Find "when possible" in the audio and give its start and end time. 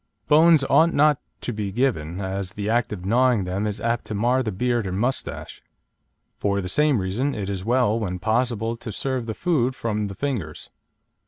7.99-8.75